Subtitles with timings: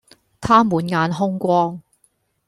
[0.39, 1.79] 他滿眼兇光，